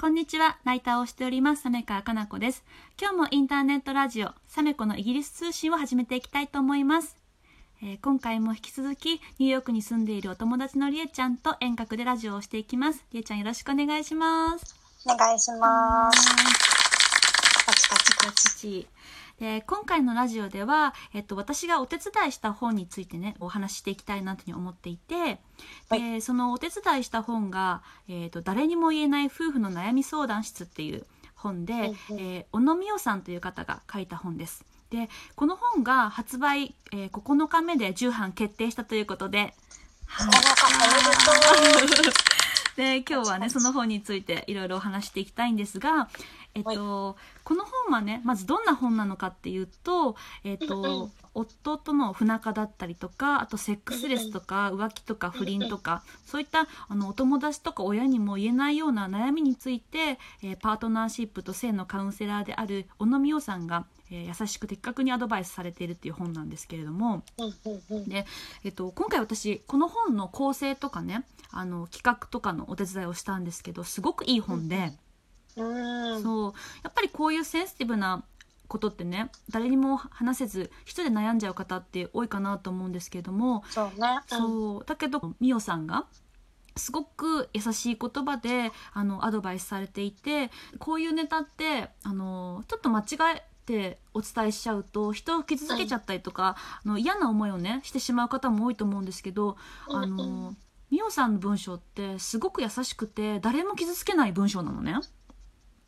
[0.00, 2.62] こんにちは、ライターをしております、サメカかな子です。
[3.00, 7.16] 今日もインターネットラジオ、サメコのイギリス通信を始めていきたいと思います。
[7.82, 13.04] えー今回も引き続き、ニューヨークに住んでいるお友達のりえちゃんと遠隔でラジオをしていきます。
[13.12, 14.76] りえちゃんよろしくお願いします。
[15.04, 16.28] お願いします。
[17.66, 18.86] パチパチパチ。
[19.38, 25.38] 父で今回のラジオでは、えっと、私がお手伝いした本についてねお話ししていきたいなというふうに思っていて、
[25.90, 34.64] でそのお手伝いした本が、えっと「誰にも言えない夫婦の悩み相談室」っていう本で、うんうんえー小野美代さんという方が書いた本です。
[34.90, 39.54] でこの本が発売、えー9日目で重版決定したということで。
[42.76, 46.08] で今日はねその本についていろいろお話していきたいんですが、
[46.58, 67.22] えっとこの本はねまずどんな本なのかっていうと、えっとん夫との不仲だったりとかあとセックスレスとか浮気とか不倫とかそういったあのお友達とか親にも言えないような悩みについて、えーパートナーシップと性のカウンセラーである小野美代さんが、えー優しく的確にアドバイスされているっていう本なんですけれども。
[68.08, 68.26] で、
[68.64, 74.98] えっと、今回私この本の構成とかねあの企画とかのお手伝いをしたんですけどすごくいい本で、うん。
[76.22, 76.52] そう。
[76.82, 78.24] やっぱりこういうセンシティブな
[78.68, 84.20] ことってね誰にも話せず一人で悩んじゃう方って多いかなと思うんですけれども、そうね。
[84.30, 84.38] うん。
[84.38, 84.84] そう。
[84.84, 86.04] だけどみおさんが
[86.76, 93.04] すごく優しい言葉であのアドバイスされていてこういうネタってあのちょっと間違
[93.36, 99.56] えてお伝えしちゃうと人を傷つけちゃったりとか、あの嫌な思いをねしてしまう方も多いと思うんですけど、
[99.88, 100.12] あうん。
[100.12, 100.54] うの
[100.90, 104.94] みおさんの文章ってすごく優しくて誰も傷つけない文章なのね。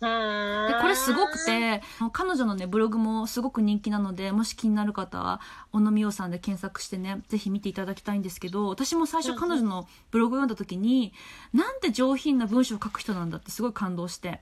[0.00, 0.68] うん。
[0.68, 5.40] でこれすごくて彼女のねブログもすごく人気なのでもし気になる方は
[5.72, 11.12] 小野美代さんで検索してねぜひ見ていただきたいんですけど私も最初彼女のブログを読んだ時に
[11.52, 14.40] なんて上品な文章を書く人なんだってすごい感動して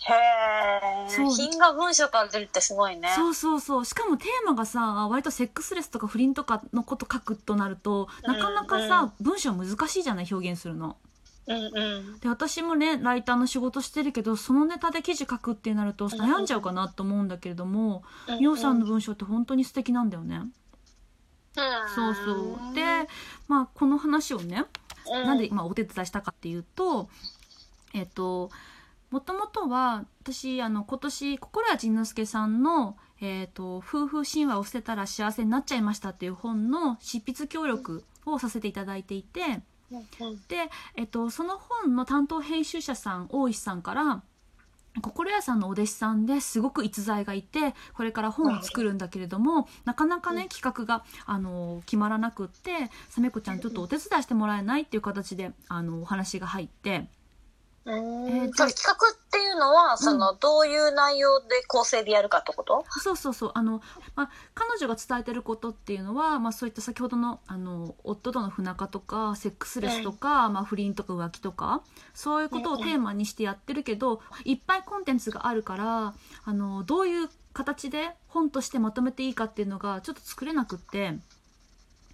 [0.00, 1.08] へえ。
[1.08, 3.12] 品が文章から出るってすごいね。
[3.16, 10.96] そうそうそうしかもテーマがさ割とセックスレスとか不倫とかのこと書くとなるとなかなかさ文章難しいじゃない表現するの。
[11.48, 12.20] うんうん。
[12.20, 20.36] で私もねライターの仕事してるけどそのネタで記事書くってなると悩んじゃうかなと思うんだけれどもうんみおさんの文章って本当に素敵なんだよね。
[20.36, 20.52] うん
[21.94, 22.74] そうそう。
[22.74, 22.82] で、
[23.48, 24.64] まあ、この話をね、
[25.10, 27.08] うんなんで今お手伝いしたかっていうと、
[27.94, 28.50] えっと、
[29.10, 39.62] もともとは、私、あの、今年、心谷仁之助さんの、えっと、夫婦神話を捨てたら幸せになっちゃいましたっていう本の執筆協力をさせていただいていて、うんうん
[40.48, 44.22] で、えっと、その本の担当編集者さん大石さんから
[45.00, 57.08] 心屋さんのお弟子さんですごく逸材がいてこれから本を作るんだけれどもなかなかね企画があの決まらなくって「さめこちゃんちょっとお手伝いしてもらえない?」っていう形であのお話が入って
[57.84, 58.96] うんえー企画
[59.38, 62.84] っていうのは、その、どういう内容で構成でやるかってこと？
[62.88, 63.50] そうそうそう。
[63.54, 63.80] あの、
[64.16, 71.82] まあ、彼女が伝えてることっていうのは、まあ、そういった先ほどのあの夫との不仲とかセックスレスとか、まあ、不倫とか浮気とか
[72.14, 81.12] そういうことをテーマにしてやってるけど、いっぱいコンテンツがあるからあのどういう形で本としてまとめていいかっていうのがちょっと作れなくって。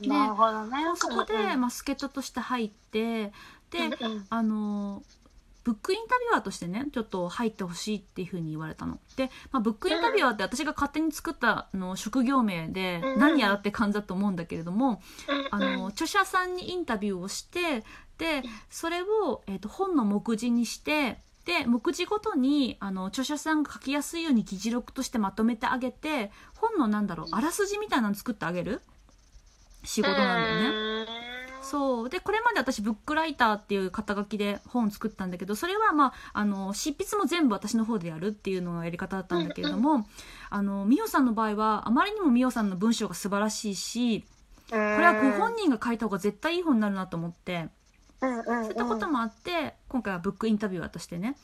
[0.00, 0.76] ねなるほどね。
[0.94, 1.60] そこで、うん。
[1.60, 3.32] まあ、助っ人として入って
[3.70, 4.26] で、うんうん。
[4.30, 5.02] あの
[5.68, 8.98] ブックインタビュアーとしてねちょっと入ってほしいっていうふうに言われたの。
[9.16, 15.02] で、まあ、ブックインタビュアーって私が勝手に作ったあの職業名でうん何やらって感じだと思うんだけれども、
[15.50, 17.84] あうんの著者さんにインタビューをして
[18.16, 28.80] でそれを、えー、と本の目次にしてで目次ごとにあの著者さんが書きやすいように議事録としてまとめてあげて本のなんだろうあらすじみたいなの作ってあげる？
[29.84, 30.97] 仕事なんだよね。
[31.68, 31.72] ね。
[31.72, 32.08] そう。
[32.08, 40.06] でこれまで私ブックライターっていう肩書きで本作ったんだけどそれはまああの執筆も全部私の方でやるっていうのがやり方だったんだけれども、
[40.50, 44.26] あの美穂さんの場合はあまりにも美穂さんの文章が素晴らしいしこ
[44.70, 47.68] これはご本人が書いた方が絶対いい本になるなと思って
[48.20, 51.36] うんうんうん、そういったこともあって今回はブックインタビュアーとしてね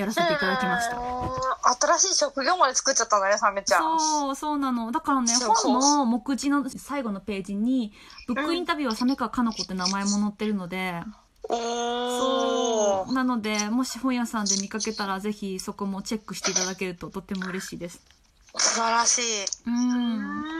[0.00, 0.96] やらせていただきました。
[0.96, 1.96] た。
[1.96, 3.98] 新しい職業まで作っちゃったんだね、サメちゃん。
[3.98, 7.92] そうそうなのだからね本の目次の最後のページに
[8.28, 11.02] 「ブックインタビューは鮫川かな子」って名前も載ってるので。
[11.50, 18.02] おーそうなのでもし本屋さんで見かけたらぜひそこもチェックしていただけるととても嬉しいです
[18.56, 19.46] 素晴らしい。
[19.66, 20.58] うん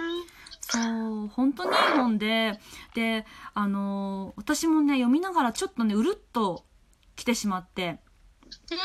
[0.61, 0.79] そ
[1.25, 2.61] う本当にいい本で
[2.94, 6.64] であの私もね読みながらちょっとねうるっと
[7.17, 7.99] 来てしまって
[8.70, 8.79] うーん、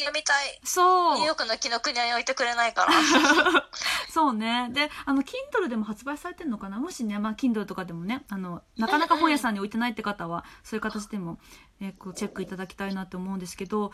[0.00, 0.60] 読みたい。
[0.64, 1.14] そう。
[1.14, 2.92] ニューヨークの紀ノ国屋に置いてくれないから。
[4.10, 4.70] そうね。
[4.72, 6.78] であの Kindle でも発売されてるのかな？
[6.78, 11.38] もしね、まあ、Kindle とかでもねあのなかなか本屋さんに置いてないって方はそういう形でも、
[11.80, 13.92] えーこうチェックいただきたいなと思うんですけど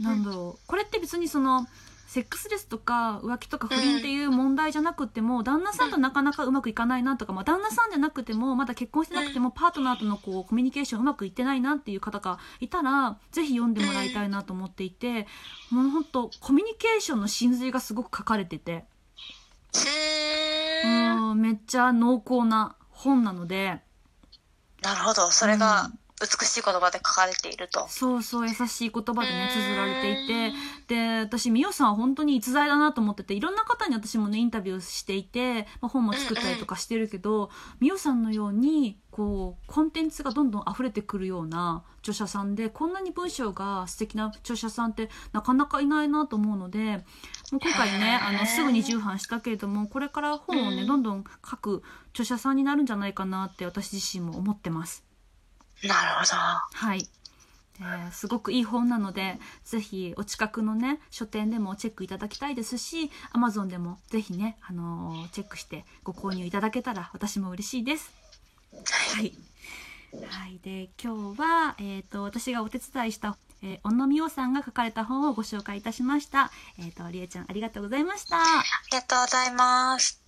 [0.00, 0.66] なんだろう。
[0.66, 1.66] これって別にその
[2.08, 15.26] セックスレスとか浮気とか不倫っていう問題じゃなくても、旦那さんとなかなかうまくいかないなとか、まあ、旦那さんじゃなくてもまだ結婚してなくてもパートナーとのこうコミュニケーションうまくいってないなっていう方がいたらぜひ読んでもらいたいなと思っていて
[15.70, 18.86] もう本当コミュニケーションの真髄がすごく書かれてて
[19.74, 21.30] うーん。
[21.32, 23.82] うんめっちゃ濃厚な本なので
[24.82, 25.30] なるほど。
[25.30, 25.90] それが
[26.20, 27.86] 美しい言葉で書かれていると。
[27.88, 30.52] そうそう優しい言葉でね綴られていて
[30.88, 37.50] で私美桜さんは本当に逸材だなと思ってていろんな方に私もねインタビューしていて、まあ、本も作ったりとかしてるけど
[37.80, 46.78] 美桜さんのようにこうコンテンツがどんどん溢れてくるような著者さんでこんなに文章が素敵な著者さんってなかなかいないなと思うので
[47.50, 55.07] もう今回ねあのすぐに重版したけれどもこれから本をねどんどん書く著者さんになるんじゃないかなって私自身も思ってます。
[55.84, 56.36] なるほど。
[56.36, 57.08] はい。
[57.80, 68.10] えーすごくいい本なので、ぜひお近くのね、書店でもチェックいただきたいですし、Amazon でもぜひね、あのーチェックしてご購入いただけたら私も嬉しいです。
[69.14, 69.32] はい。
[70.28, 70.58] はい。
[70.62, 76.50] で、今日は、えっ、と、私がお手伝いした、えー、小野美桜さんが書かれた本をご紹介いたしました。
[76.78, 78.38] えっ、と、りえちゃんありがとうございました。
[78.38, 78.40] あ
[78.90, 80.27] りがとうございます。